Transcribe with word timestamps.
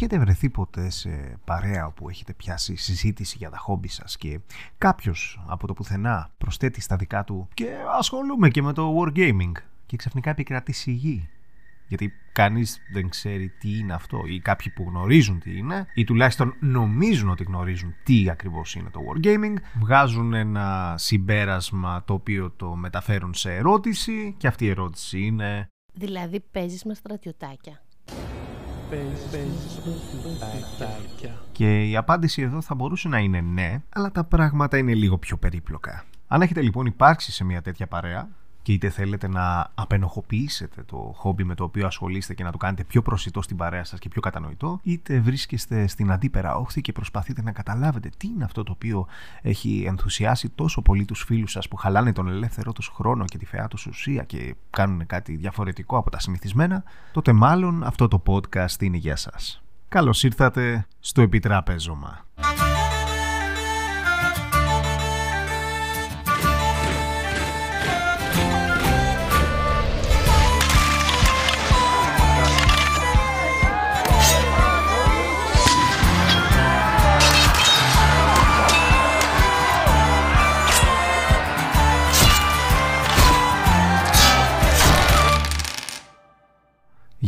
Έχετε 0.00 0.18
βρεθεί 0.18 0.50
ποτέ 0.50 0.90
σε 0.90 1.38
παρέα 1.44 1.86
όπου 1.86 2.08
έχετε 2.08 2.32
πιάσει 2.32 2.76
συζήτηση 2.76 3.36
για 3.38 3.50
τα 3.50 3.56
χόμπι 3.56 3.88
σας 3.88 4.16
και 4.16 4.40
κάποιος 4.78 5.44
από 5.46 5.66
το 5.66 5.72
πουθενά 5.72 6.30
προσθέτει 6.38 6.80
στα 6.80 6.96
δικά 6.96 7.24
του 7.24 7.48
και 7.54 7.66
ασχολούμαι 7.98 8.48
και 8.48 8.62
με 8.62 8.72
το 8.72 8.96
wargaming 8.98 9.52
και 9.86 9.96
ξαφνικά 9.96 10.30
επικρατεί 10.30 10.72
σιγή. 10.72 11.28
Γιατί 11.88 12.12
κανείς 12.32 12.80
δεν 12.92 13.08
ξέρει 13.08 13.48
τι 13.48 13.78
είναι 13.78 13.92
αυτό 13.92 14.20
ή 14.26 14.40
κάποιοι 14.40 14.72
που 14.72 14.84
γνωρίζουν 14.88 15.40
τι 15.40 15.56
είναι 15.56 15.86
ή 15.94 16.04
τουλάχιστον 16.04 16.54
νομίζουν 16.60 17.28
ότι 17.28 17.44
γνωρίζουν 17.44 17.94
τι 18.02 18.30
ακριβώς 18.30 18.74
είναι 18.74 18.90
το 18.90 19.00
wargaming 19.00 19.54
βγάζουν 19.80 20.34
ένα 20.34 20.94
συμπέρασμα 20.98 22.04
το 22.04 22.14
οποίο 22.14 22.50
το 22.50 22.74
μεταφέρουν 22.74 23.34
σε 23.34 23.54
ερώτηση 23.54 24.34
και 24.38 24.46
αυτή 24.46 24.64
η 24.64 24.68
ερώτηση 24.68 25.20
είναι 25.20 25.68
Δηλαδή 25.92 26.40
παίζεις 26.40 26.84
με 26.84 26.94
στρατιωτάκια. 26.94 27.82
Και 31.52 31.88
η 31.88 31.96
απάντηση 31.96 32.42
εδώ 32.42 32.60
θα 32.60 32.74
μπορούσε 32.74 33.08
να 33.08 33.18
είναι 33.18 33.40
ναι, 33.40 33.82
αλλά 33.88 34.10
τα 34.10 34.24
πράγματα 34.24 34.78
είναι 34.78 34.94
λίγο 34.94 35.18
πιο 35.18 35.36
περίπλοκα. 35.36 36.04
Αν 36.26 36.42
έχετε 36.42 36.62
λοιπόν 36.62 36.86
υπάρξει 36.86 37.32
σε 37.32 37.44
μια 37.44 37.62
τέτοια 37.62 37.86
παρέα, 37.86 38.28
και 38.68 38.74
είτε 38.74 38.88
θέλετε 38.88 39.28
να 39.28 39.70
απενοχοποιήσετε 39.74 40.82
το 40.82 41.12
χόμπι 41.16 41.44
με 41.44 41.54
το 41.54 41.64
οποίο 41.64 41.86
ασχολείστε 41.86 42.34
και 42.34 42.44
να 42.44 42.52
το 42.52 42.58
κάνετε 42.58 42.84
πιο 42.84 43.02
προσιτό 43.02 43.42
στην 43.42 43.56
παρέα 43.56 43.84
σας 43.84 43.98
και 43.98 44.08
πιο 44.08 44.20
κατανοητό, 44.20 44.80
είτε 44.82 45.20
βρίσκεστε 45.20 45.86
στην 45.86 46.10
αντίπερα 46.10 46.54
όχθη 46.54 46.80
και 46.80 46.92
προσπαθείτε 46.92 47.42
να 47.42 47.52
καταλάβετε 47.52 48.10
τι 48.16 48.26
είναι 48.26 48.44
αυτό 48.44 48.62
το 48.62 48.72
οποίο 48.72 49.06
έχει 49.42 49.84
ενθουσιάσει 49.86 50.48
τόσο 50.48 50.82
πολύ 50.82 51.04
τους 51.04 51.22
φίλους 51.22 51.50
σας 51.50 51.68
που 51.68 51.76
χαλάνε 51.76 52.12
τον 52.12 52.28
ελεύθερό 52.28 52.72
τους 52.72 52.88
χρόνο 52.94 53.24
και 53.24 53.38
τη 53.38 53.46
φαιά 53.46 53.68
τους 53.68 53.86
ουσία 53.86 54.22
και 54.22 54.54
κάνουν 54.70 55.06
κάτι 55.06 55.36
διαφορετικό 55.36 55.96
από 55.96 56.10
τα 56.10 56.20
συνηθισμένα, 56.20 56.84
τότε 57.12 57.32
μάλλον 57.32 57.82
αυτό 57.84 58.08
το 58.08 58.22
podcast 58.26 58.80
είναι 58.82 58.96
για 58.96 59.16
σας. 59.16 59.62
Καλώς 59.88 60.22
ήρθατε 60.22 60.86
στο 61.00 61.22
Επιτράπεζωμα. 61.22 62.27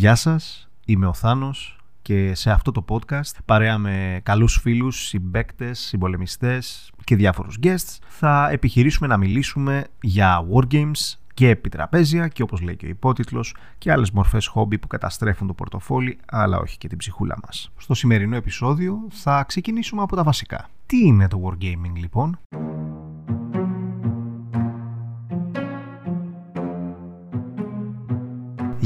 Γεια 0.01 0.15
σας, 0.15 0.69
είμαι 0.85 1.07
ο 1.07 1.13
Θάνος 1.13 1.79
και 2.03 2.35
σε 2.35 2.51
αυτό 2.51 2.71
το 2.73 2.85
podcast 2.89 3.37
παρέα 3.45 3.79
με 3.79 4.21
καλούς 4.23 4.59
φίλους, 4.63 5.07
συμπέκτες, 5.07 5.79
συμπολεμιστές 5.79 6.93
και 7.05 7.17
διάφορους 7.17 7.59
guests 7.63 7.99
θα 8.09 8.49
επιχειρήσουμε 8.51 9.09
να 9.09 9.17
μιλήσουμε 9.17 9.87
για 10.01 10.45
wargames 10.55 11.15
και 11.35 11.49
επιτραπέζια 11.49 12.29
και 12.29 12.43
όπως 12.43 12.61
λέει 12.61 12.77
και 12.77 12.87
ο 12.87 12.89
υπότιτλος 12.89 13.55
και 13.79 13.93
άλλες 13.93 14.11
μορφές 14.11 14.47
χόμπι 14.47 14.79
που 14.79 14.87
καταστρέφουν 14.87 15.47
το 15.47 15.55
πορτοφόλι 15.55 16.19
αλλά 16.27 16.59
όχι 16.59 16.79
και 16.79 16.89
την 16.89 16.99
ψυχούλα 16.99 17.39
μας. 17.47 17.73
Στο 17.77 17.95
σημερινό 17.95 18.37
επεισόδιο 18.37 18.99
θα 19.11 19.45
ξεκινήσουμε 19.45 20.03
από 20.03 20.17
τα 20.17 20.23
βασικά. 20.23 20.69
Τι 20.87 21.07
είναι 21.07 21.29
το 21.29 21.43
wargaming 21.45 21.97
λοιπόν; 21.97 22.39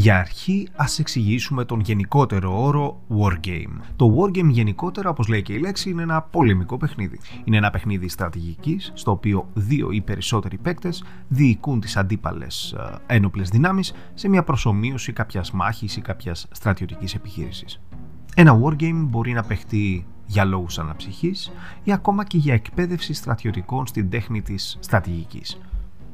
Για 0.05 0.19
αρχή, 0.19 0.69
ας 0.77 0.99
εξηγήσουμε 0.99 1.65
τον 1.65 1.81
γενικότερο 1.81 2.63
όρο 2.63 3.01
Wargame. 3.09 3.81
Το 3.97 4.17
Wargame 4.19 4.49
γενικότερα, 4.51 5.09
όπως 5.11 5.29
λέει 5.29 5.43
και 5.43 5.53
η 5.53 5.59
λέξη, 5.59 5.91
είναι 5.91 6.03
ένα 6.03 6.23
πολεμικό 6.23 6.77
παιχνίδι. 6.77 7.21
Είναι 7.45 7.57
ένα 7.57 7.71
παιχνίδι 7.71 8.09
στρατηγικής, 8.09 8.93
στο 8.95 9.11
οποίο 9.11 9.49
δύο 9.55 9.91
ή 9.91 10.01
περισσότεροι 10.01 10.57
παίκτες 10.59 11.05
διοικούν 11.29 11.81
τις 11.81 11.97
αντίπαλες 11.97 12.77
ένοπλες 13.07 13.49
δυνάμεις 13.49 13.95
σε 14.15 14.29
μια 14.29 14.43
προσωμείωση 14.43 15.13
κάποιας 15.13 15.51
μάχης 15.51 15.97
ή 15.97 16.01
κάποιας 16.01 16.47
στρατιωτικής 16.51 17.15
επιχείρησης. 17.15 17.81
Ένα 18.35 18.61
Wargame 18.63 19.05
μπορεί 19.09 19.33
να 19.33 19.43
παιχτεί 19.43 20.07
για 20.27 20.45
λόγους 20.45 20.79
αναψυχής 20.79 21.53
ή 21.85 21.93
ακόμα 21.93 22.25
και 22.25 22.39
για 22.39 22.55
εκπαίδευση 22.55 23.13
στρατιωτικών 23.13 23.87
στην 23.87 24.11
τέχνη 24.11 24.43
της 24.43 24.77
στρατηγικής. 24.81 25.61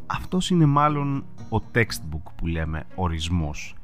Αυτός 0.07 0.51
είναι 0.51 0.67
μάλλον 0.67 1.25
ο 1.49 1.57
textbook 1.75 2.33
που 2.37 2.47
λέμε 2.47 2.85
ορισμός 2.95 3.75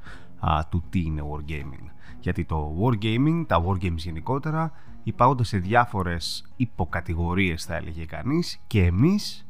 α, 0.48 0.66
του 0.68 0.84
τι 0.90 1.00
είναι 1.00 1.22
wargaming. 1.30 1.90
Γιατί 2.20 2.44
το 2.44 2.76
wargaming, 2.82 3.44
τα 3.46 3.64
wargames 3.66 3.96
γενικότερα, 3.96 4.72
υπάγονται 5.02 5.44
σε 5.44 5.58
διάφορες 5.58 6.52
υποκατηγορίες 6.56 7.64
θα 7.64 7.74
έλεγε 7.74 8.04
κανείς 8.04 8.60
και 8.66 8.84
εμείς 8.84 9.46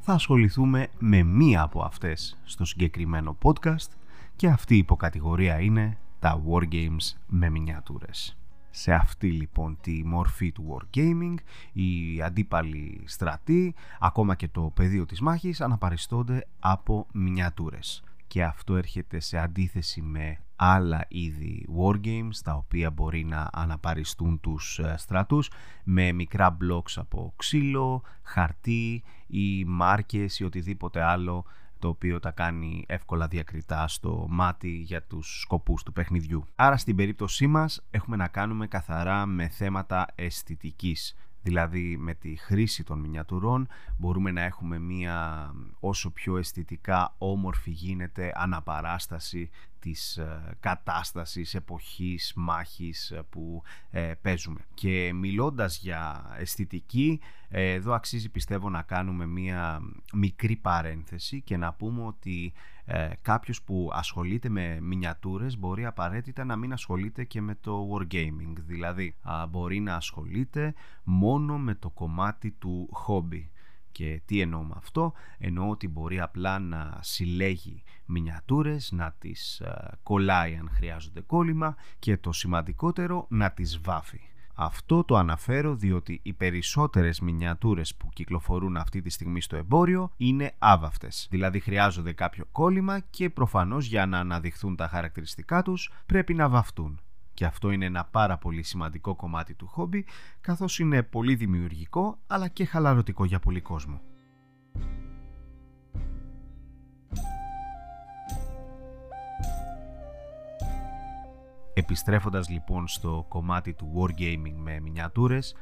θα 0.00 0.12
ασχοληθούμε 0.12 0.88
με 0.98 1.22
μία 1.22 1.62
από 1.62 1.82
αυτές 1.82 2.38
στο 2.44 2.64
συγκεκριμένο 2.64 3.36
podcast 3.42 3.90
και 4.36 4.48
αυτή 4.48 4.74
η 4.74 4.78
υποκατηγορία 4.78 5.60
είναι 5.60 5.98
τα 6.18 6.42
wargames 6.48 7.16
με 7.26 7.50
μινιατούρες. 7.50 8.36
Σε 8.70 8.92
αυτή 8.92 9.30
λοιπόν 9.30 9.78
τη 9.80 10.02
μορφή 10.04 10.52
του 10.52 10.78
wargaming, 10.78 11.34
οι 11.72 12.22
αντίπαλοι 12.22 13.02
στρατοί, 13.04 13.74
ακόμα 14.00 14.34
και 14.34 14.48
το 14.48 14.72
πεδίο 14.74 15.06
της 15.06 15.20
μάχης 15.20 15.60
αναπαριστώνται 15.60 16.46
από 16.60 17.06
μινιατούρες 17.12 18.02
και 18.26 18.44
αυτό 18.44 18.76
έρχεται 18.76 19.20
σε 19.20 19.38
αντίθεση 19.38 20.02
με 20.02 20.38
άλλα 20.56 21.04
είδη 21.08 21.66
wargames 21.78 22.36
τα 22.44 22.54
οποία 22.54 22.90
μπορεί 22.90 23.24
να 23.24 23.48
αναπαριστούν 23.52 24.40
τους 24.40 24.78
ε, 24.78 24.94
στρατούς 24.98 25.50
με 25.84 26.12
μικρά 26.12 26.56
blocks 26.60 26.92
από 26.96 27.32
ξύλο, 27.36 28.02
χαρτί 28.22 29.02
ή 29.26 29.64
μάρκες 29.64 30.38
ή 30.38 30.44
οτιδήποτε 30.44 31.02
άλλο 31.02 31.44
το 31.78 31.88
οποίο 31.88 32.20
τα 32.20 32.30
κάνει 32.30 32.84
εύκολα 32.88 33.28
διακριτά 33.28 33.88
στο 33.88 34.26
μάτι 34.28 34.68
για 34.68 35.02
τους 35.02 35.40
σκοπούς 35.40 35.82
του 35.82 35.92
παιχνιδιού. 35.92 36.44
Άρα 36.54 36.76
στην 36.76 36.96
περίπτωσή 36.96 37.46
μας 37.46 37.86
έχουμε 37.90 38.16
να 38.16 38.28
κάνουμε 38.28 38.66
καθαρά 38.66 39.26
με 39.26 39.48
θέματα 39.48 40.06
αισθητικής 40.14 41.16
Δηλαδή 41.46 41.96
με 41.96 42.14
τη 42.14 42.36
χρήση 42.36 42.84
των 42.84 42.98
μινιατουρών 42.98 43.68
μπορούμε 43.98 44.30
να 44.30 44.42
έχουμε 44.42 44.78
μία 44.78 45.50
όσο 45.80 46.10
πιο 46.10 46.36
αισθητικά 46.36 47.14
όμορφη 47.18 47.70
γίνεται 47.70 48.32
αναπαράσταση 48.34 49.50
της 49.86 50.16
ε, 50.16 50.56
κατάστασης, 50.60 51.54
εποχής, 51.54 52.32
μάχης 52.36 53.10
ε, 53.10 53.22
που 53.30 53.62
ε, 53.90 54.12
παίζουμε. 54.22 54.60
Και 54.74 55.12
μιλώντας 55.14 55.78
για 55.78 56.24
αισθητική, 56.38 57.20
εδώ 57.48 57.92
αξίζει 57.92 58.28
πιστεύω 58.28 58.70
να 58.70 58.82
κάνουμε 58.82 59.26
μία 59.26 59.80
μικρή 60.12 60.56
παρένθεση 60.56 61.40
και 61.40 61.56
να 61.56 61.72
πούμε 61.72 62.04
ότι 62.04 62.52
ε, 62.84 63.08
κάποιος 63.22 63.62
που 63.62 63.90
ασχολείται 63.92 64.48
με 64.48 64.80
μινιατούρες 64.80 65.58
μπορεί 65.58 65.84
απαραίτητα 65.84 66.44
να 66.44 66.56
μην 66.56 66.72
ασχολείται 66.72 67.24
και 67.24 67.40
με 67.40 67.54
το 67.54 67.88
wargaming. 67.92 68.54
Δηλαδή 68.56 69.16
μπορεί 69.48 69.80
να 69.80 69.94
ασχολείται 69.94 70.74
μόνο 71.04 71.58
με 71.58 71.74
το 71.74 71.90
κομμάτι 71.90 72.50
του 72.50 72.88
hobby. 73.06 73.44
Και 73.96 74.20
τι 74.24 74.40
εννοώ 74.40 74.62
με 74.62 74.74
αυτό, 74.76 75.12
εννοώ 75.38 75.68
ότι 75.68 75.88
μπορεί 75.88 76.20
απλά 76.20 76.58
να 76.58 76.98
συλλέγει 77.02 77.82
μινιατούρες, 78.04 78.92
να 78.92 79.14
τις 79.18 79.62
κολλάει 80.02 80.54
αν 80.54 80.70
χρειάζονται 80.72 81.20
κόλλημα 81.20 81.76
και 81.98 82.16
το 82.16 82.32
σημαντικότερο 82.32 83.26
να 83.28 83.50
τις 83.50 83.80
βάφει. 83.80 84.20
Αυτό 84.54 85.04
το 85.04 85.16
αναφέρω 85.16 85.74
διότι 85.74 86.20
οι 86.22 86.32
περισσότερες 86.32 87.20
μινιατούρες 87.20 87.94
που 87.94 88.08
κυκλοφορούν 88.08 88.76
αυτή 88.76 89.02
τη 89.02 89.10
στιγμή 89.10 89.40
στο 89.40 89.56
εμπόριο 89.56 90.12
είναι 90.16 90.54
άβαυτες. 90.58 91.26
Δηλαδή 91.30 91.60
χρειάζονται 91.60 92.12
κάποιο 92.12 92.44
κόλλημα 92.52 93.00
και 93.00 93.30
προφανώς 93.30 93.86
για 93.86 94.06
να 94.06 94.18
αναδειχθούν 94.18 94.76
τα 94.76 94.88
χαρακτηριστικά 94.88 95.62
τους 95.62 95.92
πρέπει 96.06 96.34
να 96.34 96.48
βαφτούν. 96.48 97.00
Και 97.36 97.44
αυτό 97.44 97.70
είναι 97.70 97.84
ένα 97.84 98.04
πάρα 98.04 98.38
πολύ 98.38 98.62
σημαντικό 98.62 99.14
κομμάτι 99.14 99.54
του 99.54 99.66
χόμπι 99.66 100.06
καθώς 100.40 100.78
είναι 100.78 101.02
πολύ 101.02 101.34
δημιουργικό 101.34 102.18
αλλά 102.26 102.48
και 102.48 102.64
χαλαρωτικό 102.64 103.24
για 103.24 103.38
πολύ 103.38 103.60
κόσμο. 103.60 104.00
Επιστρέφοντας 111.74 112.48
λοιπόν 112.48 112.88
στο 112.88 113.26
κομμάτι 113.28 113.74
του 113.74 113.92
wargaming 113.96 114.54
με 114.56 114.80
μινιατούρες, 114.80 115.56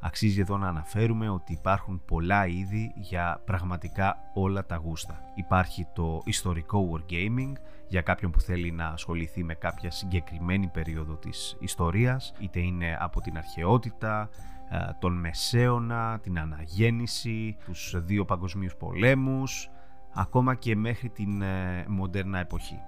αξίζει 0.00 0.40
εδώ 0.40 0.56
να 0.56 0.68
αναφέρουμε 0.68 1.28
ότι 1.28 1.52
υπάρχουν 1.52 2.02
πολλά 2.04 2.46
είδη 2.46 2.92
για 2.96 3.42
πραγματικά 3.44 4.16
όλα 4.34 4.66
τα 4.66 4.76
γούστα. 4.76 5.20
Υπάρχει 5.34 5.86
το 5.92 6.22
ιστορικό 6.24 6.88
wargaming 6.92 7.52
για 7.88 8.00
κάποιον 8.00 8.30
που 8.30 8.40
θέλει 8.40 8.70
να 8.70 8.86
ασχοληθεί 8.86 9.44
με 9.44 9.54
κάποια 9.54 9.90
συγκεκριμένη 9.90 10.66
περίοδο 10.68 11.14
της 11.14 11.56
ιστορίας, 11.60 12.32
είτε 12.38 12.60
είναι 12.60 12.96
από 13.00 13.20
την 13.20 13.36
αρχαιότητα, 13.36 14.28
ε, 14.70 14.78
τον 14.98 15.12
Μεσαίωνα, 15.12 16.18
την 16.22 16.38
Αναγέννηση, 16.38 17.56
τους 17.64 17.94
δύο 17.96 18.24
παγκοσμίους 18.24 18.76
πολέμους, 18.76 19.70
ακόμα 20.14 20.54
και 20.54 20.76
μέχρι 20.76 21.08
την 21.08 21.42
ε, 21.42 21.84
μοντέρνα 21.88 22.38
εποχή. 22.38 22.80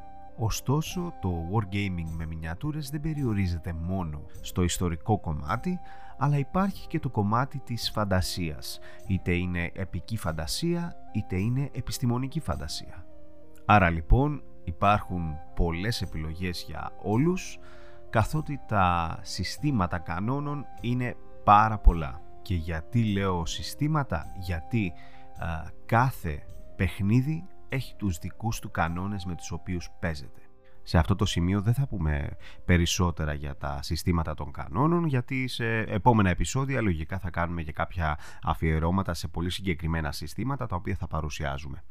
Ωστόσο, 0.43 1.13
το 1.21 1.49
Wargaming 1.53 2.11
με 2.17 2.27
μινιατούρες 2.27 2.91
δεν 2.91 3.01
περιορίζεται 3.01 3.73
μόνο 3.73 4.23
στο 4.41 4.63
ιστορικό 4.63 5.21
κομμάτι, 5.21 5.79
αλλά 6.19 6.39
υπάρχει 6.39 6.87
και 6.87 6.99
το 6.99 7.11
κομμάτι 7.11 7.59
της 7.59 7.91
φαντασίας, 7.91 8.79
είτε 9.07 9.33
είναι 9.33 9.71
επική 9.75 10.17
φαντασία, 10.17 10.97
είτε 11.13 11.37
είναι 11.37 11.71
επιστημονική 11.73 12.41
φαντασία. 12.41 13.07
Άρα 13.65 13.91
λοιπόν 13.91 14.43
υπάρχουν 14.65 15.37
πολλές 15.55 16.03
επιλογές 16.03 16.65
για 16.67 16.91
όλους, 17.03 17.59
καθότι 18.11 18.61
τα 18.69 19.19
συστήματα 19.23 19.99
κανόνων 19.99 20.67
είναι 20.81 21.17
πάρα 21.45 21.79
πολλά. 21.79 22.21
Και 22.43 22.55
γιατί 22.55 23.13
λέω 23.13 23.47
συστήματα, 23.47 24.27
γιατί 24.39 24.93
κάθε 25.87 26.43
παιχνίδι 26.77 27.45
έχει 27.71 27.95
τους 27.97 28.19
δικούς 28.19 28.59
του 28.59 28.71
κανόνες 28.71 29.25
με 29.25 29.35
τους 29.35 29.51
οποίους 29.51 29.91
παίζεται. 30.01 30.41
Σε 30.83 30.99
αυτό 30.99 31.17
το 31.17 31.25
σημείο 31.25 31.61
δεν 31.61 31.75
θα 31.75 31.87
πούμε 31.87 32.37
περισσότερα 32.65 33.33
για 33.33 33.57
τα 33.57 33.83
συστήματα 33.83 34.35
των 34.35 34.53
κανόνων 34.53 35.07
γιατί 35.07 35.49
σε 35.49 35.79
επόμενα 35.79 36.31
επεισόδια 36.31 36.81
λογικά 36.81 37.19
θα 37.19 37.31
κάνουμε 37.31 37.63
και 37.63 37.73
κάποια 37.73 38.19
αφιερώματα 38.43 39.15
σε 39.15 39.29
πολύ 39.29 39.51
συγκεκριμένα 39.51 40.13
συστήματα 40.13 40.67
τα 40.67 40.77
οποία 40.77 40.97
θα 40.97 41.07
παρουσιάζουμε. 41.07 41.85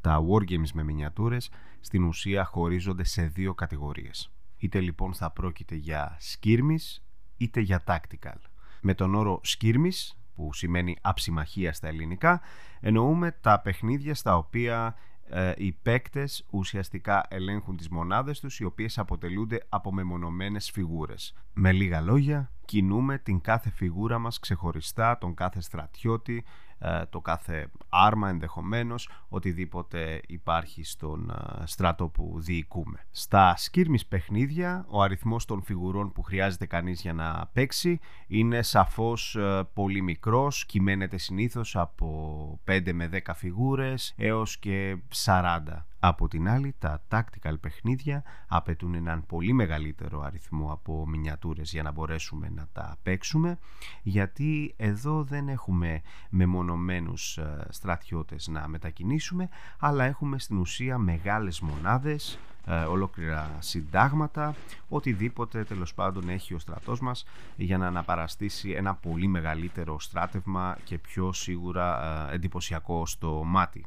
Τα 0.00 0.20
wargames 0.30 0.70
με 0.74 0.82
μινιατούρες 0.82 1.50
στην 1.80 2.04
ουσία 2.04 2.44
χωρίζονται 2.44 3.04
σε 3.04 3.22
δύο 3.22 3.54
κατηγορίες. 3.54 4.30
Είτε 4.56 4.80
λοιπόν 4.80 5.14
θα 5.14 5.30
πρόκειται 5.30 5.74
για 5.74 6.18
skirmish 6.20 7.02
είτε 7.36 7.60
για 7.60 7.82
tactical. 7.86 8.38
Με 8.80 8.94
τον 8.94 9.14
όρο 9.14 9.40
skirmish 9.44 10.14
που 10.34 10.52
σημαίνει 10.52 10.96
αψιμαχία 11.00 11.72
στα 11.72 11.88
ελληνικά 11.88 12.40
εννοούμε 12.80 13.30
τα 13.40 13.60
παιχνίδια 13.60 14.14
στα 14.14 14.36
οποία 14.36 14.94
ε, 15.28 15.52
οι 15.56 15.72
παίκτες 15.72 16.46
ουσιαστικά 16.50 17.26
ελέγχουν 17.28 17.76
τις 17.76 17.88
μονάδες 17.88 18.40
τους 18.40 18.60
οι 18.60 18.64
οποίες 18.64 18.98
αποτελούνται 18.98 19.66
από 19.68 19.92
μεμονωμένες 19.92 20.70
φιγούρες. 20.70 21.34
Με 21.52 21.72
λίγα 21.72 22.00
λόγια, 22.00 22.52
κινούμε 22.64 23.18
την 23.18 23.40
κάθε 23.40 23.70
φιγούρα 23.70 24.18
μας 24.18 24.38
ξεχωριστά, 24.38 25.18
τον 25.18 25.34
κάθε 25.34 25.60
στρατιώτη, 25.60 26.44
ε, 26.73 26.73
το 27.10 27.20
κάθε 27.20 27.70
άρμα 27.88 28.28
ενδεχομένως, 28.28 29.08
οτιδήποτε 29.28 30.20
υπάρχει 30.26 30.84
στον 30.84 31.30
ε, 31.30 31.66
στράτο 31.66 32.08
που 32.08 32.34
διοικούμε. 32.36 33.06
Στα 33.10 33.56
σκύρμις 33.56 34.06
παιχνίδια, 34.06 34.84
ο 34.88 35.02
αριθμός 35.02 35.44
των 35.44 35.62
φιγουρών 35.62 36.12
που 36.12 36.22
χρειάζεται 36.22 36.66
κανείς 36.66 37.00
για 37.00 37.12
να 37.12 37.50
παίξει 37.52 38.00
είναι 38.26 38.62
σαφώς 38.62 39.36
ε, 39.36 39.68
πολύ 39.72 40.02
μικρός, 40.02 40.66
κυμαίνεται 40.66 41.18
συνήθως 41.18 41.76
από 41.76 42.60
5 42.68 42.92
με 42.92 43.10
10 43.12 43.32
φιγούρες 43.34 44.14
έως 44.16 44.58
και 44.58 44.96
40 45.24 45.60
από 46.06 46.28
την 46.28 46.48
άλλη, 46.48 46.74
τα 46.78 47.02
tactical 47.10 47.54
παιχνίδια 47.60 48.22
απαιτούν 48.48 48.94
έναν 48.94 49.26
πολύ 49.26 49.52
μεγαλύτερο 49.52 50.20
αριθμό 50.22 50.72
από 50.72 51.06
μινιατούρες 51.06 51.72
για 51.72 51.82
να 51.82 51.92
μπορέσουμε 51.92 52.48
να 52.48 52.68
τα 52.72 52.96
παίξουμε, 53.02 53.58
γιατί 54.02 54.74
εδώ 54.76 55.22
δεν 55.22 55.48
έχουμε 55.48 56.02
μεμονωμένους 56.30 57.36
ε, 57.36 57.66
στρατιώτες 57.70 58.48
να 58.48 58.68
μετακινήσουμε, 58.68 59.48
αλλά 59.78 60.04
έχουμε 60.04 60.38
στην 60.38 60.58
ουσία 60.58 60.98
μεγάλες 60.98 61.60
μονάδες, 61.60 62.38
ε, 62.66 62.74
ολόκληρα 62.74 63.56
συντάγματα, 63.58 64.54
οτιδήποτε 64.88 65.64
τέλος 65.64 65.94
πάντων 65.94 66.28
έχει 66.28 66.54
ο 66.54 66.58
στρατός 66.58 67.00
μας 67.00 67.24
για 67.56 67.78
να 67.78 67.86
αναπαραστήσει 67.86 68.70
ένα 68.70 68.94
πολύ 68.94 69.26
μεγαλύτερο 69.26 70.00
στράτευμα 70.00 70.76
και 70.84 70.98
πιο 70.98 71.32
σίγουρα 71.32 72.02
ε, 72.30 72.34
εντυπωσιακό 72.34 73.06
στο 73.06 73.42
μάτι. 73.44 73.86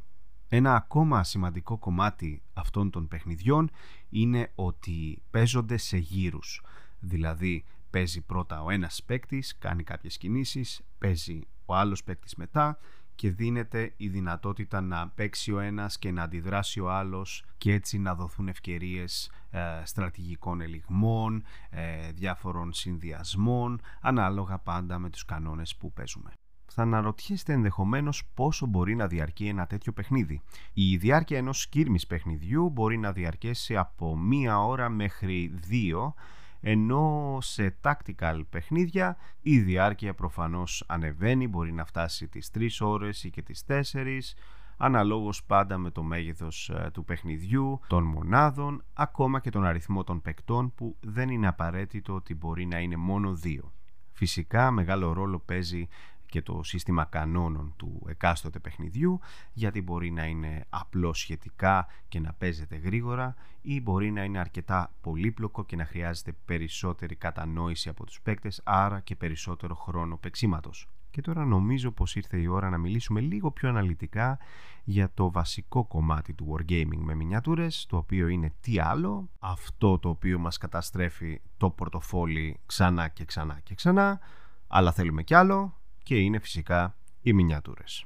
Ένα 0.50 0.76
ακόμα 0.76 1.24
σημαντικό 1.24 1.78
κομμάτι 1.78 2.42
αυτών 2.54 2.90
των 2.90 3.08
παιχνιδιών 3.08 3.70
είναι 4.10 4.52
ότι 4.56 5.22
παίζονται 5.32 5.78
σε 5.78 5.98
γύρους. 5.98 6.64
Δηλαδή 7.00 7.66
παίζει 7.90 8.22
πρώτα 8.22 8.64
ο 8.64 8.70
ένας 8.70 9.04
παίκτης, 9.04 9.58
κάνει 9.58 9.84
κάποιες 9.84 10.18
κινήσεις, 10.18 10.82
παίζει 10.98 11.42
ο 11.66 11.76
άλλος 11.76 12.04
παίκτης 12.04 12.36
μετά 12.36 12.78
και 13.16 13.32
δίνεται 13.32 13.94
η 13.98 14.08
δυνατότητα 14.08 14.82
να 14.82 15.10
παίξει 15.10 15.52
ο 15.52 15.60
ένας 15.60 15.98
και 15.98 16.12
να 16.12 16.24
αντιδράσει 16.24 16.80
ο 16.80 16.92
άλλος 16.92 17.46
και 17.58 17.74
έτσι 17.74 17.98
να 17.98 18.16
δοθούν 18.16 18.48
ευκαιρίες 18.48 19.32
ε, 19.50 19.82
στρατηγικών 19.84 20.62
ελιγμών, 20.62 21.44
ε, 21.70 22.12
διάφορων 22.12 22.74
συνδυασμών, 22.74 23.82
ανάλογα 24.02 24.60
πάντα 24.60 25.00
με 25.00 25.10
τους 25.10 25.26
κανόνες 25.26 25.76
που 25.76 25.94
παίζουμε 25.94 26.32
θα 26.68 26.82
αναρωτιέστε 26.82 27.54
ενδεχομένως 27.54 28.24
πόσο 28.34 28.66
μπορεί 28.66 28.96
να 28.96 29.08
διαρκεί 29.08 29.48
ένα 29.48 29.68
τέτοιο 29.68 29.92
παιχνίδι. 29.92 30.42
Η 30.74 30.98
διάρκεια 30.98 31.38
ενός 31.38 31.62
σκύρμης 31.62 32.08
παιχνιδιού 32.08 32.70
μπορεί 32.70 32.98
να 32.98 33.12
διαρκέσει 33.12 33.78
από 33.78 34.18
μία 34.18 34.60
ώρα 34.60 34.90
μέχρι 34.90 35.54
δύο, 35.54 36.14
ενώ 36.60 37.38
σε 37.42 37.76
tactical 37.82 38.42
παιχνίδια 38.50 39.18
η 39.42 39.60
διάρκεια 39.60 40.14
προφανώς 40.14 40.84
ανεβαίνει, 40.88 41.48
μπορεί 41.48 41.72
να 41.72 41.86
φτάσει 41.86 42.28
τις 42.28 42.52
3 42.54 42.68
ώρες 42.80 43.24
ή 43.24 43.30
και 43.30 43.42
τις 43.42 43.64
4, 43.68 44.36
αναλόγως 44.78 45.44
πάντα 45.44 45.78
με 45.78 45.90
το 45.92 46.04
μέγεθος 46.04 46.70
ε, 46.70 46.90
του 46.94 47.04
παιχνιδιού, 47.04 47.80
των 47.88 48.04
μονάδων, 48.04 48.84
ακόμα 48.94 49.40
και 49.40 49.50
τον 49.50 49.66
αριθμό 49.66 50.04
των 50.04 50.22
παικτών 50.22 50.74
που 50.76 50.98
δεν 51.00 51.30
είναι 51.30 51.48
απαραίτητο 51.48 52.14
ότι 52.14 52.36
μπορεί 52.36 52.66
να 52.66 52.80
είναι 52.80 52.96
μόνο 52.96 53.34
δύο. 53.34 53.72
Φυσικά 54.12 54.72
μεγάλο 54.72 55.14
ρόλο 55.14 55.40
παίζει 55.40 55.88
και 56.30 56.42
το 56.42 56.64
σύστημα 56.64 57.06
κανόνων 57.06 57.74
του 57.78 58.06
εκάστοτε 58.08 58.60
παιχνιδιού 58.60 59.20
γιατί 59.54 59.82
μπορεί 59.82 60.12
να 60.12 60.26
είναι 60.26 60.66
απλό 60.70 61.14
σχετικά 61.14 61.88
και 62.08 62.20
να 62.20 62.34
παίζεται 62.34 62.76
γρήγορα 62.76 63.36
ή 63.62 63.82
μπορεί 63.82 64.12
να 64.12 64.24
είναι 64.24 64.40
αρκετά 64.40 64.94
πολύπλοκο 65.02 65.66
και 65.66 65.76
να 65.76 65.86
χρειάζεται 65.86 66.36
περισσότερη 66.46 67.16
κατανόηση 67.16 67.90
από 67.90 68.06
τους 68.06 68.22
παίκτες 68.22 68.62
άρα 68.64 69.00
και 69.00 69.16
περισσότερο 69.16 69.76
χρόνο 69.76 70.18
παίξήματος. 70.18 70.88
Και 71.12 71.24
τώρα 71.24 71.46
νομίζω 71.46 71.92
πως 71.92 72.16
ήρθε 72.16 72.38
η 72.38 72.48
ώρα 72.48 72.70
να 72.70 72.78
μιλήσουμε 72.78 73.20
λίγο 73.20 73.52
πιο 73.52 73.70
αναλυτικά 73.70 74.40
για 74.84 75.12
το 75.14 75.32
βασικό 75.32 75.86
κομμάτι 75.86 76.34
του 76.34 76.56
Wargaming 76.56 76.98
με 76.98 77.16
μινιατούρες, 77.16 77.86
το 77.90 77.98
οποίο 77.98 78.28
είναι 78.28 78.54
τι 78.62 78.80
άλλο, 78.80 79.30
αυτό 79.40 80.00
το 80.00 80.10
οποίο 80.10 80.40
μας 80.40 80.58
καταστρέφει 80.58 81.42
το 81.58 81.70
πορτοφόλι 81.70 82.60
ξανά 82.66 83.08
και 83.08 83.26
ξανά 83.26 83.60
και 83.64 83.76
ξανά, 83.76 84.20
αλλά 84.68 84.92
θέλουμε 84.92 85.24
κι 85.24 85.34
άλλο, 85.34 85.77
και 86.08 86.16
είναι 86.16 86.40
φυσικά 86.40 86.96
οι 87.22 87.34
μινιατούρες. 87.34 88.06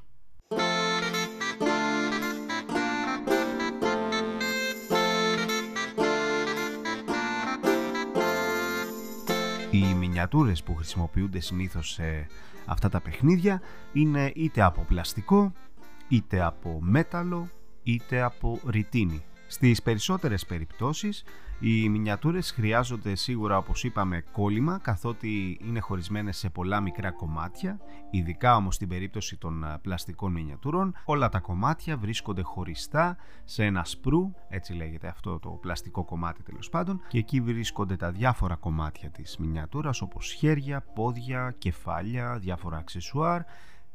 Οι 9.72 9.94
μινιατούρες 9.94 10.64
που 10.64 10.76
χρησιμοποιούνται 10.76 11.40
συνήθως 11.40 11.92
σε 11.92 12.28
αυτά 12.66 12.90
τα 12.90 13.02
παιχνίδια 13.02 13.62
είναι 13.94 14.32
είτε 14.36 14.62
από 14.62 14.82
πλαστικό, 14.82 15.54
είτε 16.08 16.42
από 16.42 16.80
μέταλλο, 16.82 17.50
είτε 17.84 18.22
από 18.22 18.60
ρητίνη. 18.68 19.24
Στις 19.52 19.82
περισσότερες 19.82 20.46
περιπτώσεις 20.46 21.24
οι 21.60 21.90
μινιατούρες 21.90 22.52
χρειάζονται 22.52 23.16
σίγουρα 23.16 23.58
όπως 23.58 23.84
είπαμε 23.84 24.24
κόλλημα 24.32 24.80
καθότι 24.82 25.60
είναι 25.68 25.80
χωρισμένες 25.80 26.38
σε 26.38 26.50
πολλά 26.50 26.80
μικρά 26.80 27.12
κομμάτια 27.12 27.80
ειδικά 28.12 28.56
όμως 28.56 28.76
στην 28.76 28.88
περίπτωση 28.88 29.38
των 29.38 29.80
πλαστικών 29.82 30.32
μινιατούρων. 30.32 30.94
Όλα 31.06 31.30
τα 31.30 31.40
κομμάτια 31.40 31.98
βρίσκονται 31.98 32.42
χωριστά 32.42 33.18
σε 33.44 33.64
ένα 33.66 33.84
σπρού 33.84 34.32
έτσι 34.50 34.74
λέγεται 34.74 35.08
αυτό 35.08 35.40
το 35.40 35.50
πλαστικό 35.50 36.06
κομμάτι 36.06 36.44
τέλος 36.44 36.70
πάντων 36.70 37.02
και 37.08 37.18
εκεί 37.18 37.42
βρίσκονται 37.42 37.96
τα 37.96 38.12
διάφορα 38.12 38.56
κομμάτια 38.56 39.10
της 39.10 39.38
μινιατούρας 39.38 40.02
όπως 40.02 40.32
χέρια, 40.32 40.82
πόδια, 40.96 41.56
κεφάλια, 41.58 42.38
διάφορα 42.40 42.78
αξεσουάρ 42.78 43.42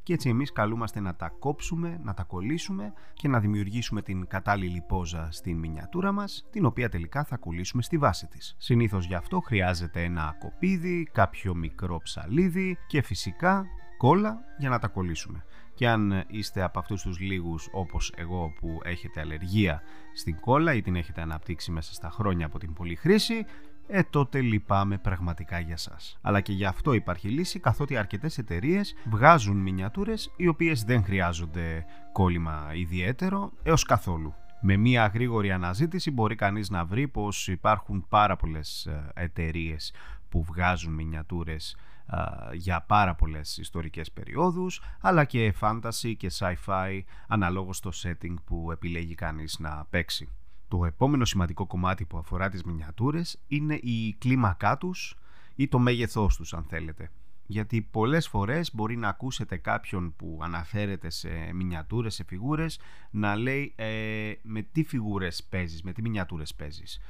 και 0.06 0.12
έτσι 0.12 0.28
εμείς 0.28 0.52
καλούμαστε 0.52 1.00
να 1.00 1.14
τα 1.14 1.28
κόψουμε, 1.28 2.00
να 2.02 2.14
τα 2.14 2.22
κολλήσουμε 2.22 2.92
και 3.12 3.28
να 3.28 3.40
δημιουργήσουμε 3.40 4.02
την 4.02 4.26
κατάλληλη 4.26 4.84
πόζα 4.88 5.28
στην 5.30 5.58
μινιατούρα 5.58 6.12
μας, 6.12 6.46
την 6.50 6.64
οποία 6.64 6.88
τελικά 6.88 7.24
θα 7.24 7.36
κολλήσουμε 7.36 7.82
στη 7.82 7.98
βάση 7.98 8.26
της. 8.26 8.54
Συνήθως 8.58 9.06
γι' 9.06 9.14
αυτό 9.14 9.40
χρειάζεται 9.40 10.02
ένα 10.02 10.36
κοπίδι, 10.38 11.08
κάποιο 11.12 11.54
μικρό 11.54 12.00
ψαλίδι 12.02 12.76
και 12.86 13.02
φυσικά 13.02 13.64
κόλλα 13.96 14.38
για 14.58 14.68
να 14.68 14.78
τα 14.78 14.88
κολλήσουμε. 14.88 15.44
Και 15.74 15.88
αν 15.88 16.24
είστε 16.26 16.62
από 16.62 16.78
αυτούς 16.78 17.02
τους 17.02 17.18
λίγους 17.18 17.68
όπως 17.72 18.12
εγώ 18.16 18.52
που 18.60 18.80
έχετε 18.82 19.20
αλλεργία 19.20 19.82
στην 20.14 20.40
κόλλα 20.40 20.74
ή 20.74 20.82
την 20.82 20.96
έχετε 20.96 21.20
αναπτύξει 21.20 21.70
μέσα 21.70 21.94
στα 21.94 22.10
χρόνια 22.10 22.46
από 22.46 22.58
την 22.58 22.72
πολλή 22.72 22.94
χρήση, 22.94 23.44
ε 23.88 24.02
τότε 24.02 24.40
λυπάμαι 24.40 24.98
πραγματικά 24.98 25.58
για 25.58 25.76
σας. 25.76 26.18
Αλλά 26.20 26.40
και 26.40 26.52
γι' 26.52 26.64
αυτό 26.64 26.92
υπάρχει 26.92 27.28
λύση 27.28 27.58
καθότι 27.60 27.96
αρκετές 27.96 28.38
εταιρείες 28.38 28.94
βγάζουν 29.04 29.56
μινιατούρες 29.56 30.32
οι 30.36 30.46
οποίες 30.46 30.82
δεν 30.82 31.04
χρειάζονται 31.04 31.84
κόλλημα 32.12 32.70
ιδιαίτερο 32.74 33.52
έως 33.62 33.82
καθόλου. 33.82 34.34
Με 34.60 34.76
μία 34.76 35.06
γρήγορη 35.06 35.52
αναζήτηση 35.52 36.10
μπορεί 36.10 36.34
κανείς 36.34 36.70
να 36.70 36.84
βρει 36.84 37.08
πως 37.08 37.48
υπάρχουν 37.48 38.06
πάρα 38.08 38.36
πολλές 38.36 38.86
ε, 38.86 39.10
εταιρείες 39.14 39.92
που 40.28 40.42
βγάζουν 40.44 40.92
μινιατούρες 40.92 41.76
ε, 42.10 42.56
για 42.56 42.80
πάρα 42.80 43.14
πολλές 43.14 43.58
ιστορικές 43.58 44.12
περιόδους 44.12 44.82
αλλά 45.00 45.24
και 45.24 45.54
fantasy 45.60 46.14
και 46.16 46.30
sci-fi 46.38 47.00
αναλόγως 47.28 47.80
το 47.80 47.90
setting 48.02 48.34
που 48.44 48.70
επιλέγει 48.72 49.14
κανείς 49.14 49.58
να 49.58 49.86
παίξει. 49.90 50.28
Το 50.76 50.82
Το 50.82 50.88
επόμενο 50.88 51.24
σημαντικό 51.24 51.66
κομμάτι 51.66 52.04
που 52.04 52.18
αφορά 52.18 52.48
τις 52.48 52.62
μινιατούρες 52.62 53.38
είναι 53.48 53.74
η 53.74 54.14
κλίμακά 54.18 54.78
τους 54.78 55.16
ή 55.54 55.68
το 55.68 55.78
μέγεθός 55.78 56.36
τους 56.36 56.54
αν 56.54 56.64
θέλετε. 56.68 57.10
Γιατί 57.46 57.82
πολλές 57.82 58.28
φορές 58.28 58.74
μπορεί 58.74 58.96
να 58.96 59.08
ακούσετε 59.08 59.56
κάποιον 59.56 60.14
που 60.16 60.38
αναφέρεται 60.42 61.10
σε 61.10 61.28
μινιατούρες, 61.52 62.14
σε 62.14 62.24
φιγούρες 62.24 62.80
να 63.10 63.36
λέει 63.36 63.72
ε, 63.76 64.32
με 64.42 64.62
τι 64.62 64.84
φιγούρες 64.84 65.44
παίζεις, 65.44 65.82
με 65.82 65.92
τι 65.92 66.02
μινιατούρες 66.02 66.54
παίζεις; 66.54 67.00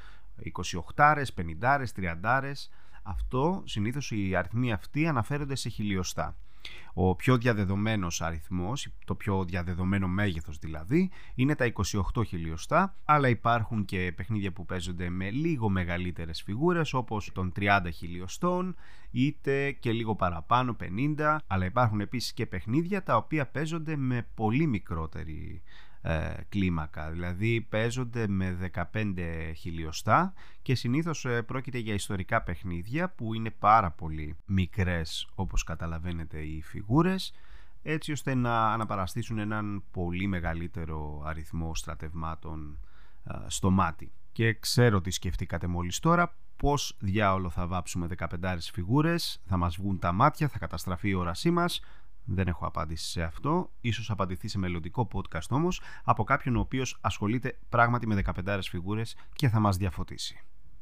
28, 0.95 1.25
50, 1.35 1.87
30. 1.93 2.71
Αυτό 3.03 3.63
συνήθως 3.65 4.11
οι 4.11 4.35
αριθμοί 4.37 4.73
αυτοί 4.73 5.07
αναφέρονται 5.07 5.55
σε 5.55 5.69
χιλιοστά. 5.69 6.37
Ο 6.95 7.15
πιο 7.15 7.37
διαδεδομένος 7.37 8.23
αριθμός, 8.23 8.89
το 9.05 9.15
πιο 9.15 9.45
διαδεδομένο 9.45 10.09
μέγεθος 10.09 10.59
δηλαδή, 10.59 11.11
είναι 11.35 11.55
τα 11.55 11.73
28 12.15 12.27
χιλιοστά, 12.27 12.97
αλλά 13.05 13.29
υπάρχουν 13.29 13.85
και 13.85 14.13
παιχνίδια 14.17 14.53
που 14.53 14.65
παίζονται 14.65 15.09
με 15.09 15.31
λίγο 15.31 15.69
μεγαλύτερες 15.69 16.43
φιγούρες, 16.43 16.95
όπως 16.95 17.31
των 17.35 17.53
30 17.57 17.81
χιλιοστών, 17.93 18.77
είτε 19.11 19.71
και 19.71 19.93
λίγο 19.93 20.15
παραπάνω, 20.15 20.77
50, 21.17 21.37
αλλά 21.47 21.65
υπάρχουν 21.65 22.01
επίσης 22.01 22.33
και 22.33 22.47
παιχνίδια 22.47 23.03
τα 23.03 23.17
οποία 23.17 23.47
παίζονται 23.47 23.97
με 23.97 24.27
πολύ 24.35 24.67
μικρότερη 24.67 25.63
ε, 26.03 26.35
κλίμακα. 26.49 27.11
Δηλαδή 27.11 27.61
παίζονται 27.61 28.29
με 28.29 28.71
15 28.93 29.15
χιλιοστά 29.57 30.33
και 30.63 30.75
συνήθως 30.75 31.25
ε, 31.25 31.43
πρόκειται 31.43 31.79
για 31.79 31.95
ιστορικά 31.95 32.43
παιχνίδια 32.43 33.11
που 33.11 33.35
είναι 33.35 33.51
πάρα 33.51 33.91
πολύ 33.91 34.37
μικρές 34.47 35.29
όπως 35.35 35.65
καταλαβαίνετε 35.65 36.39
οι 36.39 36.63
φιγούρες 36.63 37.33
έτσι 37.83 38.13
ώστε 38.13 38.35
να 38.35 38.73
αναπαραστήσουν 38.73 39.39
έναν 39.39 39.83
πολύ 39.91 40.27
μεγαλύτερο 40.27 41.23
αριθμό 41.25 41.75
στρατευμάτων 41.75 42.79
ε, 43.25 43.35
στο 43.47 43.71
μάτι. 43.71 44.13
Και 44.33 44.55
ξέρω 44.55 45.01
τι 45.01 45.11
σκεφτήκατε 45.11 45.67
μόλις 45.67 45.99
τώρα, 45.99 46.37
πώς 46.57 46.97
διάολο 46.99 47.51
θα 47.51 47.67
βάψουμε 47.67 48.09
15 48.19 48.57
φιγούρες, 48.73 49.43
θα 49.47 49.57
μας 49.57 49.77
βγουν 49.77 49.99
τα 49.99 50.13
μάτια, 50.13 50.49
θα 50.49 50.59
καταστραφεί 50.59 51.09
η 51.09 51.15
όρασή 51.15 51.51
μας, 51.51 51.81
δεν 52.27 52.49
έχω 52.49 52.67
απάντηση 52.67 53.11
σε 53.11 53.23
αυτό. 53.23 53.71
Ίσως 53.81 54.11
απαντηθεί 54.11 54.49
σε 54.49 54.59
μελλοντικό 54.59 55.09
podcast 55.13 55.49
όμως 55.51 55.81
από 56.05 56.25
κάποιον 56.25 56.57
ο 56.57 56.61
οποίος 56.61 56.99
ασχολείται 57.01 57.59
πράγματι 57.69 58.07
με 58.07 58.23
15 58.45 58.59
φιγούρες 58.63 59.17
και 59.33 59.49
θα 59.49 59.61
μας 59.61 59.77
διαφωτίσει. 59.77 60.41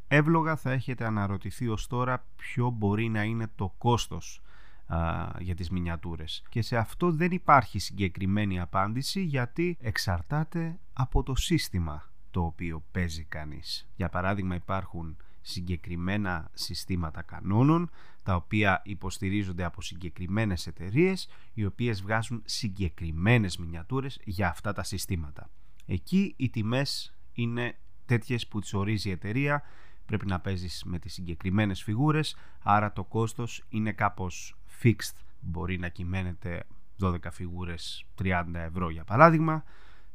Εύλογα 0.09 0.57
θα 0.57 0.73
έχετε 0.73 1.05
αναρωτηθεί 1.05 1.69
ως 1.69 1.87
τώρα 1.87 2.27
ποιο 2.37 2.71
μπορεί 2.71 3.09
να 3.09 3.23
είναι 3.23 3.51
το 3.55 3.75
κόστος 3.79 4.43
α, 4.87 5.29
για 5.39 5.55
τις 5.55 5.71
μινιατούρες. 5.71 6.43
Και 6.49 6.63
σε 6.63 6.77
αυτό 6.77 7.13
δεν 7.13 7.31
υπάρχει 7.31 7.79
συγκεκριμένη 7.79 8.61
απάντηση 8.61 9.23
γιατί 9.23 9.77
εξαρτάται 9.81 10.79
από 10.93 11.23
το 11.23 11.35
σύστημα 11.35 12.11
το 12.31 12.45
οποίο 12.45 12.85
παίζει 12.93 13.25
κανείς. 13.25 13.89
Για 13.97 14.09
παράδειγμα 14.09 14.55
υπάρχουν 14.55 15.17
συγκεκριμένα 15.47 16.51
συστήματα 16.55 17.23
κανόνων 17.23 17.91
τα 18.23 18.35
οποία 18.35 18.83
υποστηρίζονται 18.85 19.65
από 19.65 19.83
συγκεκριμένες 19.83 20.67
εταιρείες 20.67 21.29
οι 21.55 21.65
οποίες 21.65 22.03
βγάζουν 22.03 22.43
συγκεκριμένες 22.45 23.57
μινιατούρες 23.57 24.21
για 24.25 24.49
αυτά 24.49 24.73
τα 24.73 24.83
συστήματα. 24.83 25.51
Εκεί 25.87 26.35
οι 26.37 26.51
τιμές 26.51 27.15
είναι 27.33 27.79
τέτοιες 28.07 28.49
που 28.49 28.61
τις 28.61 28.75
ορίζει 28.75 29.09
η 29.09 29.13
εταιρεία. 29.13 29.63
Πρέπει 30.07 30.27
να 30.27 30.41
παίζεις 30.41 30.83
με 30.85 30.99
τις 30.99 31.13
συγκεκριμένες 31.13 31.83
φιγούρες 31.83 32.37
άρα 32.63 32.93
το 32.93 33.05
κόστος 33.05 33.65
είναι 33.69 33.93
κάπως 33.93 34.57
fixed. 34.83 35.17
Μπορεί 35.41 35.79
να 35.79 35.89
κυμαίνεται 35.89 36.67
12 37.01 37.17
φιγούρες 37.31 38.05
30 38.23 38.45
ευρώ 38.53 38.91
για 38.91 39.05
παράδειγμα 39.05 39.65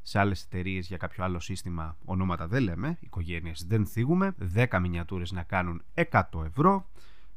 σε 0.09 0.19
άλλες 0.19 0.43
εταιρείες 0.43 0.87
για 0.87 0.97
κάποιο 0.97 1.23
άλλο 1.23 1.39
σύστημα, 1.39 1.97
ονόματα 2.05 2.47
δεν 2.47 2.63
λέμε, 2.63 2.97
οικογένειες 2.99 3.65
δεν 3.67 3.85
θίγουμε, 3.85 4.35
10 4.55 4.79
μινιατούρες 4.79 5.31
να 5.31 5.43
κάνουν 5.43 5.81
100 5.93 6.21
ευρώ, 6.45 6.89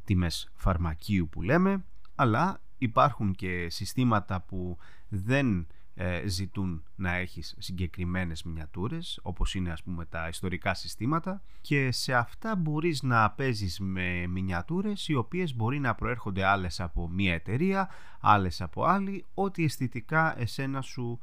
τιμές 0.05 0.51
φαρμακείου 0.55 1.29
που 1.29 1.43
λέμε, 1.43 1.85
αλλά 2.15 2.61
υπάρχουν 2.79 3.35
και 3.35 3.67
συστήματα 3.71 4.41
που 4.41 4.79
δεν 5.09 5.67
ε, 5.95 6.27
ζητούν 6.27 6.83
να 6.97 7.15
έχεις 7.15 7.55
συγκεκριμένες 7.59 8.43
μινιατούρες 8.43 9.21
όπως 9.23 9.55
είναι 9.55 9.71
ας 9.71 9.83
πούμε 9.83 10.05
τα 10.05 10.29
ιστορικά 10.29 10.75
συστήματα. 10.75 11.43
Και 11.61 11.91
σε 11.91 12.15
αυτά 12.15 12.57
μπορείς 12.57 13.03
να 13.03 13.31
παίζεις 13.31 13.81
με 13.81 14.27
μινιατούρες 14.27 15.09
οι 15.09 15.15
οποίες 15.15 15.55
μπορεί 15.55 15.79
να 15.79 15.95
προέρχονται 15.95 16.45
άλλες 16.45 16.81
από 16.81 17.09
μία 17.09 17.35
εταιρεία, 17.35 17.89
άλλες 18.23 18.61
από 18.61 18.85
άλλη 18.85 19.25
ό,τι 19.35 19.65
αισθητικά 19.65 20.41
εσένα 20.41 20.81
σου 20.81 21.19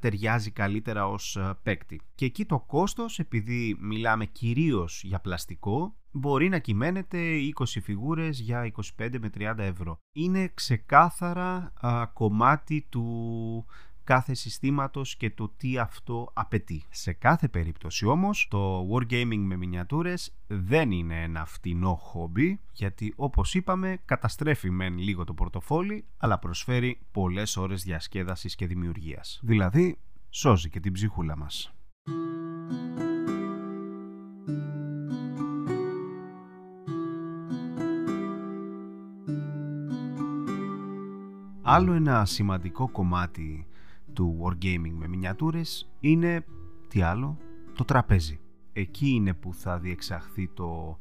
ταιριάζει 0.00 0.50
καλύτερα 0.50 1.08
ως 1.08 1.36
α, 1.36 1.54
παίκτη. 1.62 2.00
Και 2.14 2.24
εκεί 2.24 2.44
το 2.44 2.60
κόστος 2.60 3.18
επειδή 3.18 3.76
μιλάμε 3.80 4.24
κυρίως 4.24 5.02
για 5.04 5.20
πλαστικό 5.20 5.94
μπορεί 6.10 6.48
να 6.48 6.58
κυμαίνεται 6.58 7.18
20 7.58 7.64
φιγούρες 7.82 8.40
για 8.40 8.72
25 8.98 9.10
με 9.20 9.30
30 9.38 9.54
ευρώ. 9.58 9.98
Είναι 10.12 10.50
ξεκάθαρα 10.54 11.72
κομμάτι 12.12 12.86
του 12.88 13.66
κάθε 14.04 14.34
συστήματος 14.34 15.16
και 15.16 15.30
το 15.30 15.48
τι 15.56 15.78
αυτό 15.78 16.30
απαιτεί. 16.32 16.84
Σε 16.90 17.12
κάθε 17.12 17.48
περίπτωση 17.48 18.06
όμως 18.06 18.46
το 18.50 18.88
wargaming 18.92 19.42
με 19.44 19.56
μινιατούρες 19.56 20.34
δεν 20.46 20.90
είναι 20.90 21.22
ένα 21.22 21.44
φτηνό 21.44 21.94
χόμπι 21.94 22.60
γιατί 22.72 23.12
όπως 23.16 23.54
είπαμε 23.54 23.98
καταστρέφει 24.04 24.70
μεν 24.70 24.98
λίγο 24.98 25.24
το 25.24 25.34
πορτοφόλι 25.34 26.04
αλλά 26.16 26.38
προσφέρει 26.38 27.00
πολλές 27.10 27.56
ώρες 27.56 27.82
διασκέδασης 27.82 28.54
και 28.54 28.66
δημιουργίας. 28.66 29.40
Δηλαδή 29.42 29.98
σώζει 30.30 30.68
και 30.68 30.80
την 30.80 30.92
ψυχούλα 30.92 31.36
μας. 31.36 31.72
Άλλο 41.64 41.92
ένα 41.92 42.24
σημαντικό 42.24 42.88
κομμάτι 42.88 43.66
του 44.12 44.38
Wargaming 44.42 44.92
με 44.92 45.08
μινιατούρες 45.08 45.90
είναι, 46.00 46.44
τι 46.88 47.02
άλλο, 47.02 47.38
το 47.74 47.84
τραπέζι. 47.84 48.40
Εκεί 48.72 49.08
είναι 49.08 49.34
που 49.34 49.54
θα 49.54 49.78
διεξαχθεί 49.78 50.48
το 50.48 50.98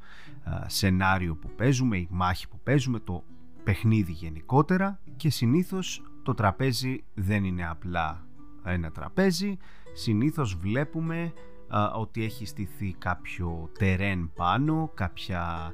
σενάριο 0.66 1.36
που 1.36 1.50
παίζουμε, 1.56 1.98
η 1.98 2.08
μάχη 2.12 2.48
που 2.48 2.60
παίζουμε, 2.64 3.00
το 3.00 3.24
παιχνίδι 3.64 4.12
γενικότερα 4.12 5.00
και 5.16 5.30
συνήθως 5.30 6.04
το 6.24 6.34
τραπέζι 6.34 7.04
δεν 7.14 7.44
είναι 7.44 7.68
απλά 7.68 8.28
ένα 8.64 8.92
τραπέζι, 8.92 9.58
συνήθως 9.94 10.56
βλέπουμε 10.56 11.34
ότι 11.96 12.24
έχει 12.24 12.46
στηθεί 12.46 12.96
κάποιο 12.98 13.70
τερέν 13.80 14.32
πάνω, 14.36 14.92
κάποια 14.94 15.74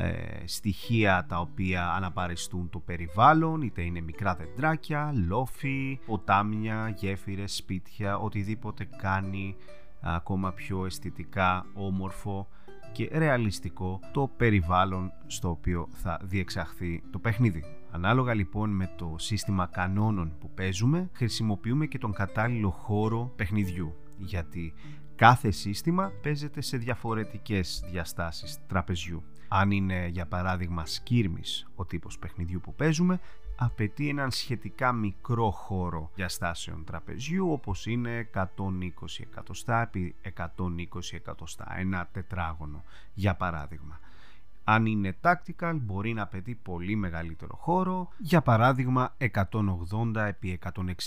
ε, 0.00 0.46
στοιχεία 0.46 1.26
τα 1.28 1.40
οποία 1.40 1.92
αναπαριστούν 1.92 2.70
το 2.70 2.78
περιβάλλον, 2.78 3.62
είτε 3.62 3.82
είναι 3.82 4.00
μικρά 4.00 4.34
δεντράκια, 4.34 5.12
λόφοι, 5.26 6.00
ποτάμια, 6.06 6.94
γέφυρες, 6.96 7.54
σπίτια, 7.54 8.18
οτιδήποτε 8.18 8.88
κάνει 8.96 9.56
ακόμα 10.00 10.52
πιο 10.52 10.84
αισθητικά 10.84 11.66
όμορφο 11.74 12.48
και 12.92 13.08
ρεαλιστικό 13.12 14.00
το 14.12 14.30
περιβάλλον 14.36 15.12
στο 15.26 15.50
οποίο 15.50 15.88
θα 15.90 16.20
διεξαχθεί 16.22 17.02
το 17.10 17.18
παιχνίδι. 17.18 17.64
Ανάλογα 17.90 18.34
λοιπόν 18.34 18.70
με 18.70 18.90
το 18.96 19.14
σύστημα 19.18 19.66
κανόνων 19.66 20.32
που 20.40 20.50
παίζουμε, 20.50 21.08
χρησιμοποιούμε 21.12 21.86
και 21.86 21.98
τον 21.98 22.12
κατάλληλο 22.12 22.70
χώρο 22.70 23.32
παιχνιδιού, 23.36 23.94
γιατί 24.18 24.74
κάθε 25.16 25.50
σύστημα 25.50 26.12
παίζεται 26.22 26.60
σε 26.60 26.76
διαφορετικές 26.76 27.84
διαστάσεις 27.90 28.58
τραπεζιού. 28.66 29.22
Αν 29.48 29.70
είναι 29.70 30.06
για 30.06 30.26
παράδειγμα 30.26 30.86
σκύρμης 30.86 31.68
ο 31.74 31.84
τύπος 31.84 32.18
παιχνιδιού 32.18 32.60
που 32.60 32.74
παίζουμε, 32.74 33.20
απαιτεί 33.56 34.08
έναν 34.08 34.30
σχετικά 34.30 34.92
μικρό 34.92 35.50
χώρο 35.50 36.10
διαστάσεων 36.14 36.84
τραπεζιού 36.84 37.52
όπως 37.52 37.86
είναι 37.86 38.28
120 38.34 38.42
εκατοστά 39.20 39.82
επί 39.82 40.14
120 40.36 40.42
εκατοστά, 41.12 41.74
ένα 41.78 42.08
τετράγωνο 42.12 42.84
για 43.14 43.34
παράδειγμα. 43.34 44.00
Αν 44.64 44.86
είναι 44.86 45.16
tactical 45.22 45.76
μπορεί 45.80 46.12
να 46.12 46.22
απαιτεί 46.22 46.54
πολύ 46.54 46.96
μεγαλύτερο 46.96 47.56
χώρο, 47.56 48.08
για 48.18 48.42
παράδειγμα 48.42 49.16
180 49.18 50.16
επί 50.16 50.58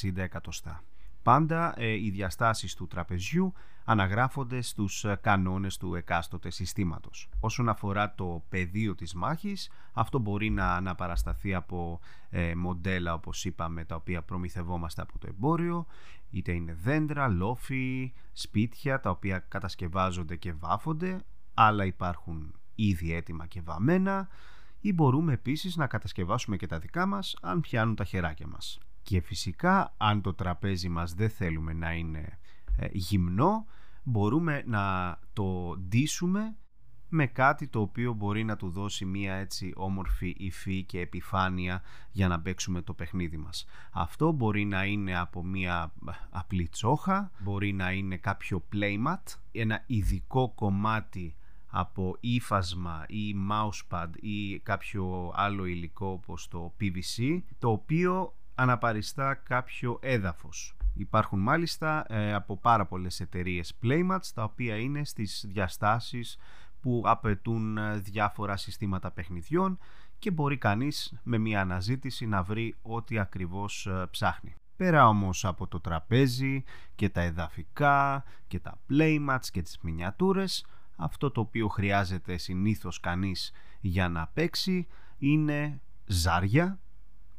160 0.02 0.18
εκατοστά. 0.18 0.84
Πάντα 1.24 1.74
ε, 1.78 1.88
οι 1.88 2.10
διαστάσεις 2.10 2.76
του 2.76 2.88
τραπεζιού 2.88 3.54
αναγράφονται 3.86 4.62
στους 4.62 5.04
ε, 5.04 5.20
κανόνες 5.22 5.78
του 5.78 5.96
εκάστοτε 5.96 6.50
συστήματος. 6.50 7.30
Όσον 7.40 7.70
αφορά 7.70 8.14
το 8.16 8.44
πεδίο 8.50 8.96
της 8.96 9.14
μάχης, 9.14 9.72
αυτό 9.94 10.20
μπορεί 10.20 10.50
να 10.50 10.76
αναπαρασταθεί 10.76 11.54
από 11.54 12.00
ε, 12.30 12.56
μοντέλα 12.56 13.14
όπως 13.14 13.46
είπαμε 13.46 13.86
τα 13.86 13.96
οποία 13.96 14.22
προμηθευόμαστε 14.22 15.02
από 15.02 15.20
το 15.20 15.28
εμπόριο, 15.28 15.86
είτε 16.30 16.52
είναι 16.52 16.78
δέντρα, 16.82 17.28
λόφοι, 17.28 18.14
σπίτια 18.32 19.00
τα 19.00 19.10
οποία 19.10 19.40
κατασκευάζονται 19.40 20.36
και 20.36 20.54
βάφονται, 20.54 21.22
άλλα 21.54 21.86
υπάρχουν 21.86 22.56
ήδη 22.76 23.14
έτοιμα 23.14 23.46
και 23.46 23.62
βαμμένα 23.62 24.28
ή 24.80 24.94
μπορούμε 24.94 25.34
επίσης 25.34 25.76
να 25.76 25.88
κατασκευάσουμε 25.88 26.58
και 26.58 26.68
τα 26.68 26.80
δικά 26.80 27.06
μας 27.06 27.36
αν 27.42 27.62
πιάνουν 27.62 27.96
τα 27.96 28.04
χεράκια 28.04 28.48
μας. 28.48 28.80
Και 29.04 29.22
φυσικά 29.22 29.94
αν 29.98 30.22
το 30.22 30.34
τραπέζι 30.34 30.90
μας 30.90 31.14
δεν 31.14 31.30
θέλουμε 31.30 31.74
να 31.74 31.94
είναι 31.94 32.20
ε, 32.20 32.40
γυμνό 32.92 33.66
μπορούμε 34.04 34.64
να 34.66 35.18
το 35.34 35.78
ντύσουμε 35.78 36.56
με 37.14 37.28
κάτι 37.28 37.68
το 37.68 37.82
οποίο 37.82 38.14
μπορεί 38.14 38.44
να 38.44 38.56
του 38.56 38.70
δώσει 38.70 39.06
μία 39.06 39.34
έτσι 39.34 39.74
όμορφη 39.76 40.36
υφή 40.38 40.84
και 40.84 41.00
επιφάνεια 41.00 41.82
για 42.12 42.28
να 42.28 42.40
παίξουμε 42.40 42.82
το 42.82 42.94
παιχνίδι 42.94 43.38
μας. 43.38 43.66
Αυτό 43.92 44.32
μπορεί 44.32 44.66
να 44.66 44.86
είναι 44.86 45.20
από 45.20 45.44
μία 45.44 45.94
απλή 46.30 46.68
τσόχα, 46.68 47.32
μπορεί 47.40 47.74
να 47.74 47.92
είναι 47.92 48.18
κάποιο 48.18 48.64
playmat, 48.74 49.36
ένα 49.52 49.84
ειδικό 49.88 50.50
κομμάτι 50.56 51.36
από 51.68 52.18
ύφασμα 52.20 53.06
ή 53.08 53.36
mousepad 53.52 54.10
ή 54.20 54.60
κάποιο 54.60 55.32
άλλο 55.36 55.66
υλικό 55.66 56.08
όπως 56.08 56.48
το 56.48 56.74
PVC 56.82 57.42
το 57.60 57.72
οποίο 57.72 58.36
αναπαριστά 58.56 59.34
κάποιο 59.34 60.00
έδαφος. 60.02 60.76
Υπάρχουν 60.94 61.40
μάλιστα 61.40 62.06
ε, 62.08 62.34
από 62.34 62.58
πάρα 62.58 62.86
πολλές 62.86 63.20
εταιρείες 63.20 63.74
Playmats 63.84 64.28
τα 64.34 64.44
οποία 64.44 64.76
είναι 64.76 65.06
στις 65.06 65.46
διαστάσεις 65.48 66.38
που 66.82 67.04
απαιτούν 67.06 67.78
ε, 67.78 67.98
διάφορα 67.98 68.58
συστήματα 68.58 69.12
παιχνιδιών 69.12 69.78
και 70.20 70.32
μπορεί 70.32 70.58
κανείς 70.58 71.14
με 71.24 71.38
μια 71.38 71.62
αναζήτηση 71.62 72.26
να 72.26 72.44
βρει 72.44 72.76
ό,τι 72.82 73.20
ακριβώς 73.20 73.86
ε, 73.86 74.08
ψάχνει. 74.12 74.56
Πέρα 74.76 75.08
όμως 75.08 75.46
από 75.46 75.68
το 75.68 75.80
τραπέζι 75.80 76.64
και 76.96 77.10
τα 77.10 77.22
εδαφικά 77.22 78.24
και 78.48 78.60
τα 78.60 78.80
playmats 78.90 79.46
και 79.52 79.62
τις 79.62 79.78
μινιατούρες 79.82 80.66
αυτό 80.96 81.32
το 81.32 81.42
οποίο 81.42 81.68
χρειάζεται 81.68 82.38
συνήθως 82.38 83.00
κανείς 83.00 83.52
για 83.82 84.10
να 84.10 84.28
παίξει 84.28 84.88
είναι 85.18 85.82
ζάρια 86.06 86.80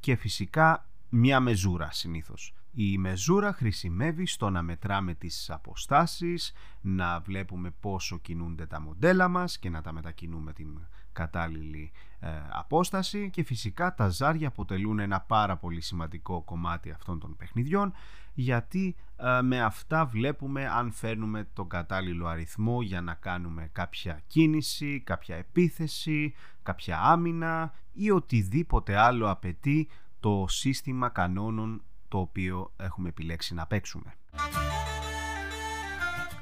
και 0.01 0.17
φυσικά 0.17 0.89
μια 1.09 1.41
μεζούρα 1.41 1.91
συνήθως. 1.91 2.55
Η 2.75 2.99
μεζούρα 2.99 3.53
χρησιμεύει 3.53 4.27
στο 4.27 4.51
να 4.51 4.63
μετράμε 4.63 5.15
τις 5.15 5.51
αποστάσεις, 5.51 6.53
να 6.81 7.21
βλέπουμε 7.21 7.71
πόσο 7.81 8.19
κινούνται 8.19 8.67
τα 8.67 8.81
μοντέλα 8.81 9.29
μας 9.29 9.59
και 9.59 9.71
να 9.71 9.83
τα 9.83 9.93
μετακινούμε 9.93 10.53
την 10.53 10.81
κατάλληλη 11.13 11.93
ε, 12.21 12.29
απόσταση. 12.51 13.31
Και 13.31 13.43
φυσικά 13.45 13.95
τα 13.95 14.09
ζάρια 14.09 14.49
αποτελούν 14.49 14.99
ένα 14.99 15.21
πάρα 15.21 15.57
πολύ 15.57 15.81
σημαντικό 15.81 16.43
κομμάτι 16.43 16.91
αυτών 16.91 17.21
των 17.21 17.37
παιχνιδιών 17.37 17.93
γιατί 18.35 18.97
ε, 19.17 19.43
με 19.43 19.63
αυτά 19.63 20.07
βλέπουμε 20.07 20.69
αν 20.69 20.93
φέρνουμε 20.93 21.49
τον 21.53 21.69
κατάλληλο 21.69 22.27
αριθμό 22.27 22.83
για 22.83 23.01
να 23.01 23.15
κάνουμε 23.15 23.69
κάποια 23.73 24.23
κίνηση, 24.27 25.01
κάποια 25.01 25.37
επίθεση, 25.37 26.35
κάποια 26.63 27.01
άμυνα 27.01 27.73
ή 27.93 28.11
οτιδήποτε 28.11 28.97
άλλο 28.97 29.31
απαιτεί 29.31 29.89
το 30.21 30.45
σύστημα 30.49 31.09
κανόνων 31.09 31.83
το 32.13 32.19
οποίο 32.19 32.73
έχουμε 32.77 33.09
επιλέξει 33.09 33.55
να 33.55 33.67
παίξουμε. 33.67 34.15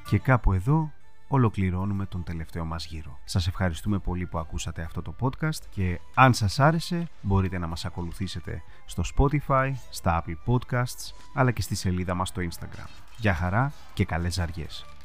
Και 0.08 0.18
κάπου 0.18 0.52
εδώ 0.52 0.92
ολοκληρώνουμε 1.28 2.06
τον 2.06 2.22
τελευταίο 2.22 2.64
μας 2.64 2.86
γύρο. 2.86 3.18
Σας 3.24 3.46
ευχαριστούμε 3.46 3.98
πολύ 3.98 4.26
που 4.26 4.38
ακούσατε 4.38 4.82
αυτό 4.82 5.02
το 5.02 5.14
podcast 5.20 5.64
και 5.70 6.00
αν 6.14 6.34
σας 6.34 6.60
άρεσε 6.60 7.08
μπορείτε 7.20 7.58
να 7.58 7.66
μας 7.66 7.84
ακολουθήσετε 7.84 8.62
στο 8.84 9.02
Spotify, 9.16 9.72
στα 9.90 10.24
Apple 10.24 10.54
Podcasts 10.54 11.12
αλλά 11.34 11.50
και 11.50 11.62
στη 11.62 11.74
σελίδα 11.74 12.14
μας 12.14 12.28
στο 12.28 12.42
Instagram. 12.42 12.88
Γεια 13.16 13.34
χαρά 13.34 13.72
και 13.94 14.04
καλές 14.04 14.34
ζαριές! 14.34 14.99